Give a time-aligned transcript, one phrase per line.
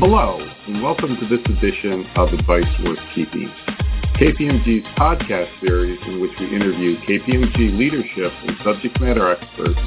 [0.00, 3.50] Hello, and welcome to this edition of Advice Worth Keeping,
[4.14, 9.80] KPMG's podcast series in which we interview KPMG leadership and subject matter experts,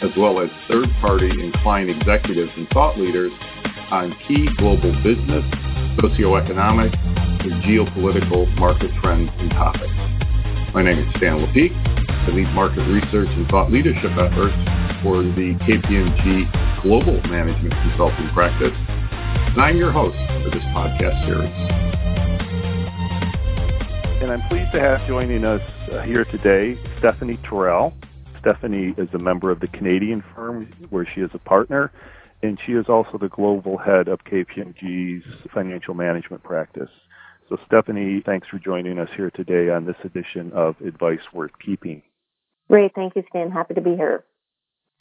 [0.00, 3.30] as well as third-party and client executives and thought leaders
[3.90, 5.44] on key global business,
[6.00, 6.96] socioeconomic,
[7.44, 9.92] and geopolitical market trends and topics.
[10.72, 11.76] My name is Stan Lepeak.
[12.08, 14.56] I lead market research and thought leadership efforts
[15.04, 18.72] for the KPMG Global Management Consulting practice
[19.52, 21.52] and I'm your host for this podcast series.
[24.22, 25.60] And I'm pleased to have joining us
[25.92, 27.92] uh, here today Stephanie Terrill.
[28.40, 31.92] Stephanie is a member of the Canadian firm where she is a partner,
[32.42, 36.90] and she is also the global head of KPMG's financial management practice.
[37.50, 42.02] So, Stephanie, thanks for joining us here today on this edition of Advice Worth Keeping.
[42.70, 42.94] Great.
[42.94, 43.50] Thank you, Stan.
[43.50, 44.24] Happy to be here.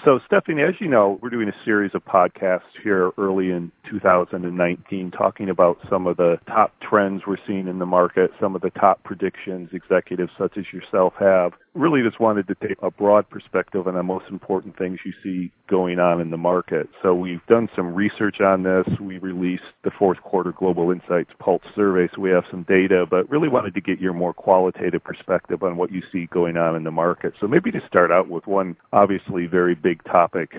[0.04, 5.12] So, Stephanie, as you know, we're doing a series of podcasts here early in 2019
[5.12, 8.72] talking about some of the top trends we're seeing in the market, some of the
[8.72, 11.54] top predictions executives such as yourself have.
[11.74, 15.52] Really just wanted to take a broad perspective on the most important things you see
[15.70, 16.90] going on in the market.
[17.02, 18.86] So we've done some research on this.
[19.00, 23.30] We released the fourth quarter Global Insights Pulse survey, so we have some data, but
[23.30, 26.84] really wanted to get your more qualitative perspective on what you see going on in
[26.84, 27.34] the market.
[27.40, 30.52] So maybe to start out with one obviously very big topic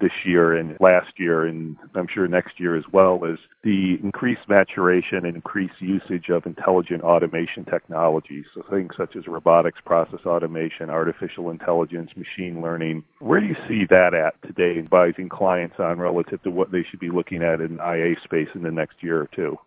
[0.00, 4.48] this year and last year, and I'm sure next year as well, is the increased
[4.48, 8.44] maturation and increased usage of intelligent automation technologies.
[8.54, 13.04] So things such as robotics, process automation, artificial intelligence, machine learning.
[13.18, 17.00] Where do you see that at today, advising clients on relative to what they should
[17.00, 19.58] be looking at in IA space in the next year or two?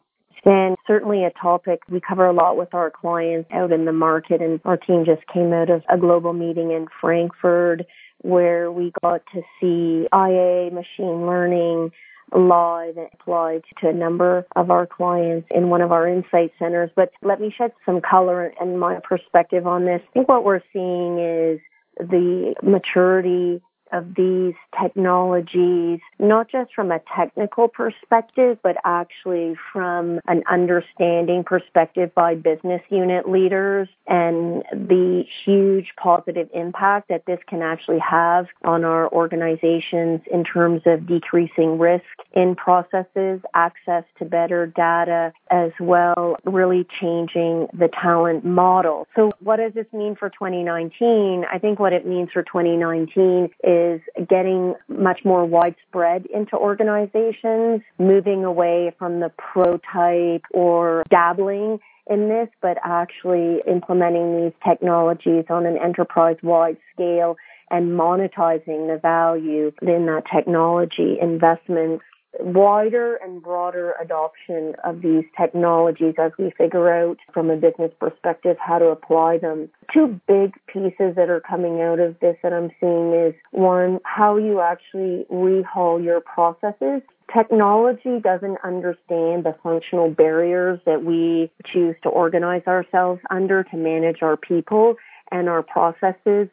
[0.45, 4.41] And certainly a topic we cover a lot with our clients out in the market.
[4.41, 7.81] And our team just came out of a global meeting in Frankfurt
[8.21, 11.91] where we got to see IA machine learning
[12.31, 16.91] live and applied to a number of our clients in one of our insight centers.
[16.95, 20.01] But let me shed some color and my perspective on this.
[20.09, 21.59] I think what we're seeing is
[21.97, 30.43] the maturity of these technologies, not just from a technical perspective, but actually from an
[30.49, 37.99] understanding perspective by business unit leaders and the huge positive impact that this can actually
[37.99, 45.31] have on our organizations in terms of decreasing risk in processes, access to better data,
[45.49, 49.07] as well, really changing the talent model.
[49.15, 51.45] So what does this mean for 2019?
[51.51, 57.81] I think what it means for 2019 is is getting much more widespread into organizations,
[57.97, 61.79] moving away from the prototype or dabbling
[62.09, 67.35] in this, but actually implementing these technologies on an enterprise wide scale
[67.71, 72.01] and monetizing the value in that technology investment
[72.39, 78.57] wider and broader adoption of these technologies as we figure out from a business perspective
[78.59, 79.69] how to apply them.
[79.93, 84.37] Two big pieces that are coming out of this that I'm seeing is one, how
[84.37, 87.01] you actually rehaul your processes
[87.33, 94.23] technology doesn't understand the functional barriers that we choose to organize ourselves under to manage
[94.23, 94.95] our people
[95.31, 96.47] and our processes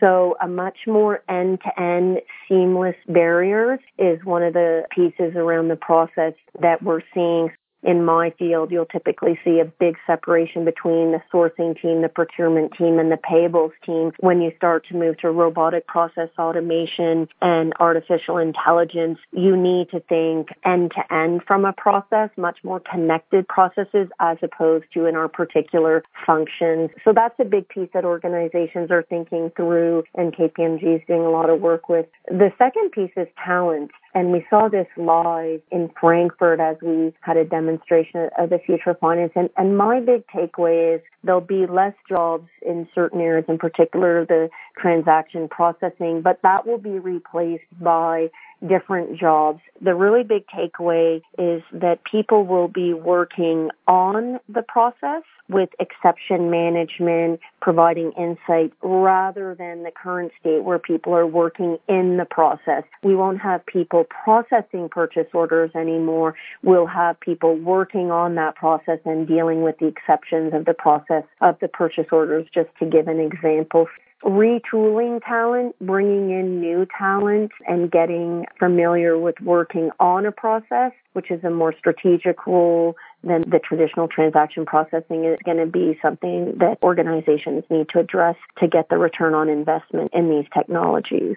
[0.00, 6.34] so a much more end-to-end seamless barriers is one of the pieces around the process
[6.60, 7.50] that we're seeing
[7.86, 12.72] in my field, you'll typically see a big separation between the sourcing team, the procurement
[12.72, 14.10] team, and the payables team.
[14.18, 20.00] When you start to move to robotic process automation and artificial intelligence, you need to
[20.00, 25.14] think end to end from a process, much more connected processes as opposed to in
[25.14, 26.90] our particular functions.
[27.04, 31.30] So that's a big piece that organizations are thinking through and KPMG is doing a
[31.30, 32.06] lot of work with.
[32.26, 33.92] The second piece is talent.
[34.16, 38.92] And we saw this live in Frankfurt as we had a demonstration of the future
[38.92, 39.32] of finance.
[39.36, 44.24] And, and my big takeaway is there'll be less jobs in certain areas, in particular
[44.24, 48.30] the transaction processing, but that will be replaced by
[48.66, 49.60] different jobs.
[49.82, 56.50] The really big takeaway is that people will be working on the process with exception
[56.50, 62.84] management, providing insight rather than the current state where people are working in the process.
[63.02, 66.34] We won't have people processing purchase orders anymore.
[66.62, 71.24] We'll have people working on that process and dealing with the exceptions of the process
[71.40, 73.86] of the purchase orders, just to give an example
[74.24, 81.30] retooling talent, bringing in new talent, and getting familiar with working on a process, which
[81.30, 86.56] is a more strategic role than the traditional transaction processing is going to be something
[86.58, 91.36] that organizations need to address to get the return on investment in these technologies.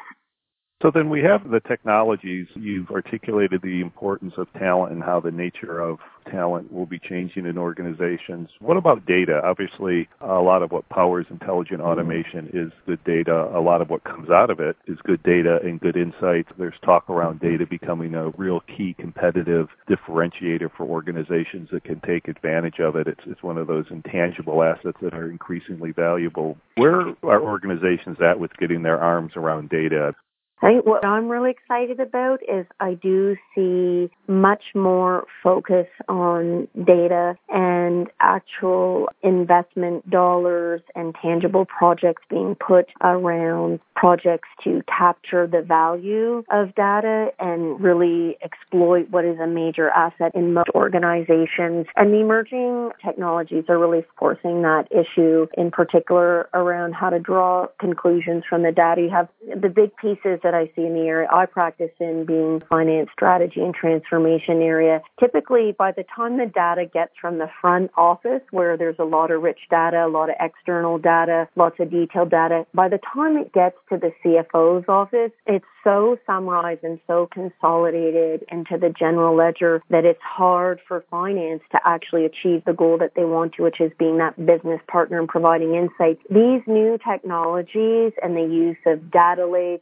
[0.81, 2.47] So then we have the technologies.
[2.55, 5.99] You've articulated the importance of talent and how the nature of
[6.31, 8.47] talent will be changing in organizations.
[8.59, 9.41] What about data?
[9.43, 11.89] Obviously, a lot of what powers intelligent mm-hmm.
[11.89, 13.51] automation is good data.
[13.53, 16.49] A lot of what comes out of it is good data and good insights.
[16.57, 17.49] There's talk around mm-hmm.
[17.49, 23.07] data becoming a real key competitive differentiator for organizations that can take advantage of it.
[23.07, 26.57] It's, it's one of those intangible assets that are increasingly valuable.
[26.75, 30.15] Where are organizations at with getting their arms around data?
[30.61, 36.67] I think what I'm really excited about is I do see much more focus on
[36.85, 45.61] data and actual investment dollars and tangible projects being put around projects to capture the
[45.61, 51.85] value of data and really exploit what is a major asset in most organizations.
[51.95, 57.67] And the emerging technologies are really forcing that issue in particular around how to draw
[57.79, 59.01] conclusions from the data.
[59.01, 59.29] You have
[59.61, 63.61] the big pieces that I see in the area I practice in being finance strategy
[63.61, 65.01] and transformation area.
[65.19, 69.29] Typically by the time the data gets from the front office where there's a lot
[69.29, 73.37] of rich data, a lot of external data, lots of detailed data, by the time
[73.37, 79.35] it gets to the CFO's office, it's so summarized and so consolidated into the general
[79.35, 83.63] ledger that it's hard for finance to actually achieve the goal that they want to,
[83.63, 86.21] which is being that business partner and providing insights.
[86.29, 89.81] These new technologies and the use of data lake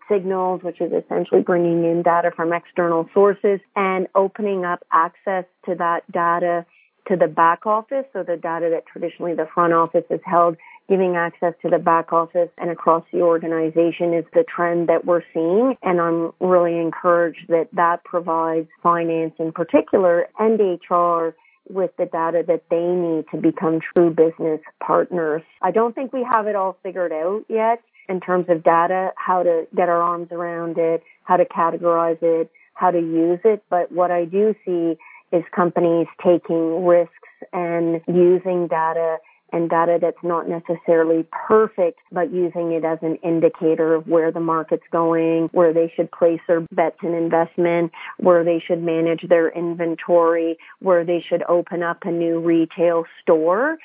[0.57, 5.75] signals, which is essentially bringing in data from external sources and opening up access to
[5.75, 6.65] that data
[7.07, 8.05] to the back office.
[8.13, 10.57] So the data that traditionally the front office has held,
[10.89, 15.23] giving access to the back office and across the organization is the trend that we're
[15.33, 15.75] seeing.
[15.83, 21.35] And I'm really encouraged that that provides finance in particular and HR
[21.69, 25.41] with the data that they need to become true business partners.
[25.61, 29.43] I don't think we have it all figured out yet in terms of data, how
[29.43, 33.63] to get our arms around it, how to categorize it, how to use it.
[33.69, 34.97] But what I do see
[35.31, 37.13] is companies taking risks
[37.53, 39.17] and using data
[39.53, 44.41] and data that's not necessarily perfect, but using it as an indicator of where the
[44.41, 49.49] market's going, where they should place their bets in investment, where they should manage their
[49.49, 53.77] inventory, where they should open up a new retail store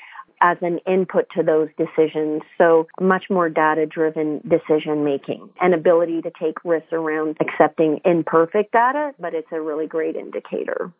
[0.43, 2.41] as an input to those decisions.
[2.57, 8.73] So much more data driven decision making and ability to take risks around accepting imperfect
[8.73, 10.91] data, but it's a really great indicator.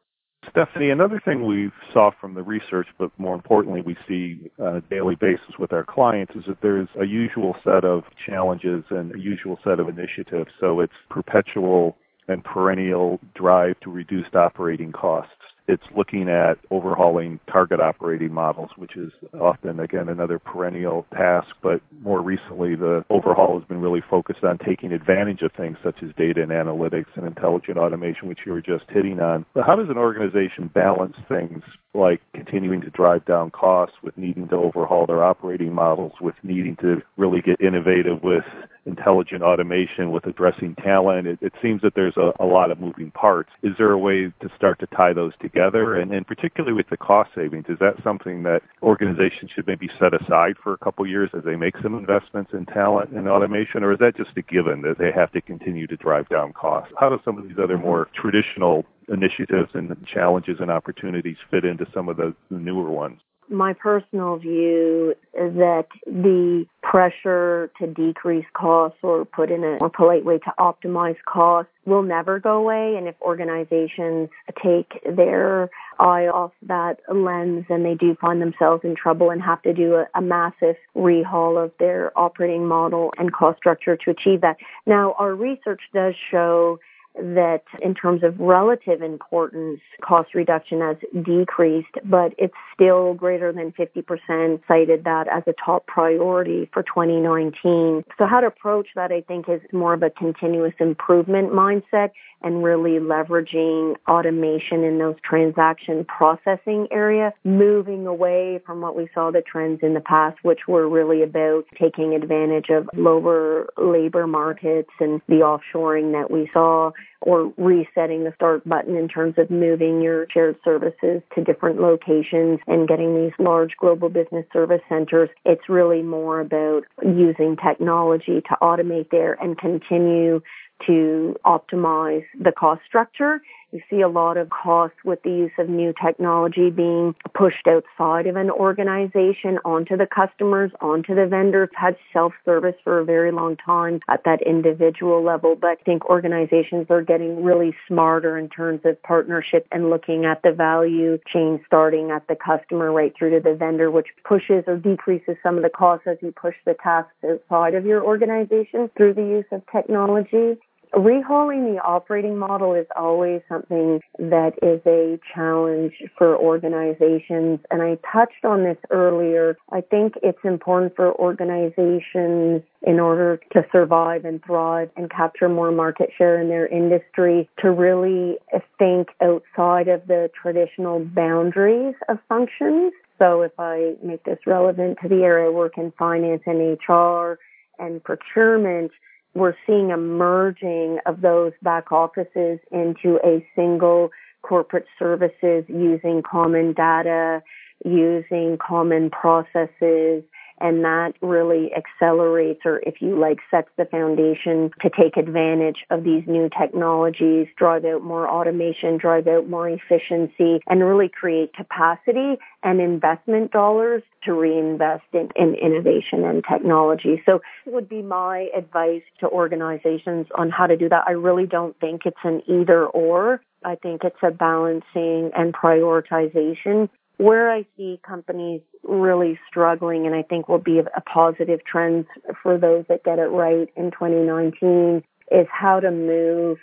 [0.50, 4.82] Stephanie, another thing we saw from the research, but more importantly, we see on a
[4.82, 9.20] daily basis with our clients is that there's a usual set of challenges and a
[9.20, 10.52] usual set of initiatives.
[10.60, 11.98] So it's perpetual
[12.28, 15.32] and perennial drive to reduced operating costs.
[15.68, 21.48] It's looking at overhauling target operating models, which is often, again, another perennial task.
[21.62, 26.04] But more recently, the overhaul has been really focused on taking advantage of things such
[26.04, 29.46] as data and analytics and intelligent automation, which you were just hitting on.
[29.54, 31.64] But how does an organization balance things
[31.94, 36.76] like continuing to drive down costs with needing to overhaul their operating models, with needing
[36.82, 38.44] to really get innovative with
[38.86, 41.28] intelligent automation, with addressing talent?
[41.28, 43.50] It, it seems that there's a, a lot of moving parts.
[43.62, 45.96] Is there a way to start to tie those together?
[45.96, 50.14] And, and particularly with the cost savings, is that something that organizations should maybe set
[50.14, 53.94] aside for a couple years as they make some investments in talent and automation, or
[53.94, 56.94] is that just a given that they have to continue to drive down costs?
[57.00, 61.86] How do some of these other more traditional initiatives and challenges and opportunities fit into
[61.94, 63.20] some of the newer ones?
[63.50, 69.90] My personal view is that the pressure to decrease costs or put in a more
[69.90, 72.96] polite way to optimize costs will never go away.
[72.98, 74.30] And if organizations
[74.64, 75.70] take their
[76.00, 79.96] eye off that lens and they do find themselves in trouble and have to do
[79.96, 84.58] a, a massive rehaul of their operating model and cost structure to achieve that.
[84.86, 86.80] Now, our research does show
[87.16, 93.72] that in terms of relative importance, cost reduction has decreased, but it's still greater than
[93.74, 98.04] 50% cited that as a top priority for 2019.
[98.18, 102.12] So how to approach that, I think, is more of a continuous improvement mindset
[102.44, 109.32] and really leveraging automation in those transaction processing area, moving away from what we saw
[109.32, 114.92] the trends in the past, which were really about taking advantage of lower labor markets
[115.00, 116.92] and the offshoring that we saw
[117.26, 122.60] or resetting the start button in terms of moving your shared services to different locations
[122.68, 125.30] and getting these large global business service centers.
[125.46, 130.42] It's really more about using technology to automate there and continue
[130.88, 133.42] to optimize the cost structure
[133.74, 138.28] You see a lot of costs with the use of new technology being pushed outside
[138.28, 141.70] of an organization onto the customers, onto the vendors.
[141.74, 146.86] Had self-service for a very long time at that individual level, but I think organizations
[146.92, 152.12] are getting really smarter in terms of partnership and looking at the value chain starting
[152.12, 155.70] at the customer right through to the vendor, which pushes or decreases some of the
[155.70, 160.60] costs as you push the tasks outside of your organization through the use of technology.
[160.94, 167.60] Rehauling the operating model is always something that is a challenge for organizations.
[167.72, 169.58] And I touched on this earlier.
[169.72, 175.72] I think it's important for organizations in order to survive and thrive and capture more
[175.72, 178.38] market share in their industry to really
[178.78, 182.94] think outside of the traditional boundaries of functions.
[183.18, 187.40] So if I make this relevant to the area I work in finance and HR
[187.80, 188.92] and procurement,
[189.36, 194.12] we're seeing a merging of those back offices into a single
[194.42, 197.42] corporate services using common data,
[197.84, 200.24] using common processes,
[200.64, 206.06] and that really accelerates or if you like sets the foundation to take advantage of
[206.06, 212.38] these new technologies, drive out more automation, drive out more efficiency and really create capacity
[212.64, 217.22] and investment dollars to reinvest in, in innovation and technology.
[217.26, 221.04] So it would be my advice to organizations on how to do that.
[221.06, 223.42] I really don't think it's an either or.
[223.66, 230.24] I think it's a balancing and prioritization where I see companies really struggling and I
[230.24, 232.06] think will be a positive trend
[232.42, 236.58] for those that get it right in 2019 is how to move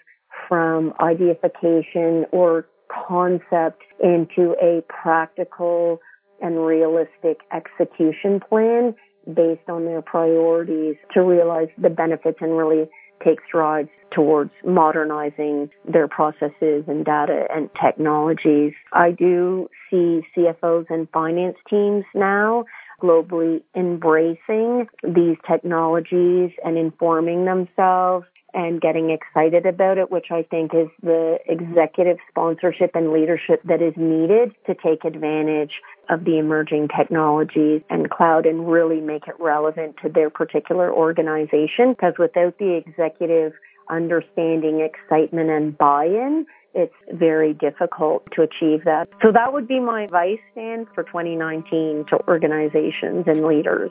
[0.49, 6.01] from ideation or concept into a practical
[6.41, 8.95] and realistic execution plan
[9.27, 12.89] based on their priorities to realize the benefits and really
[13.25, 18.73] take strides towards modernizing their processes and data and technologies.
[18.93, 22.65] I do see CFOs and finance teams now
[23.01, 30.75] globally embracing these technologies and informing themselves and getting excited about it, which I think
[30.75, 36.89] is the executive sponsorship and leadership that is needed to take advantage of the emerging
[36.89, 41.91] technologies and cloud and really make it relevant to their particular organization.
[41.91, 43.53] Because without the executive
[43.89, 49.09] understanding, excitement, and buy-in, it's very difficult to achieve that.
[49.23, 53.91] So that would be my advice, Stan, for 2019 to organizations and leaders.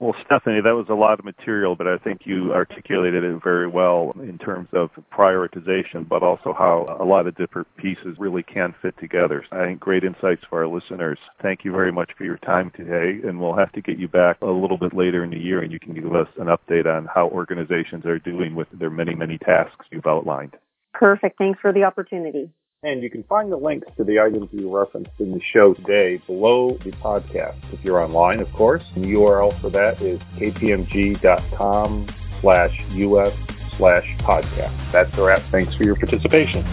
[0.00, 3.66] Well, Stephanie, that was a lot of material, but I think you articulated it very
[3.66, 8.74] well in terms of prioritization, but also how a lot of different pieces really can
[8.80, 9.44] fit together.
[9.50, 11.18] I think great insights for our listeners.
[11.42, 14.38] Thank you very much for your time today, and we'll have to get you back
[14.42, 17.08] a little bit later in the year and you can give us an update on
[17.12, 20.56] how organizations are doing with their many, many tasks you've outlined.
[20.92, 21.38] Perfect.
[21.38, 22.50] Thanks for the opportunity.
[22.84, 26.22] And you can find the links to the items we referenced in the show today
[26.28, 27.56] below the podcast.
[27.72, 32.08] If you're online, of course, the URL for that is kpmg.com
[32.40, 33.34] slash us
[33.76, 34.92] slash podcast.
[34.92, 35.42] That's a wrap.
[35.50, 36.64] Thanks for your participation.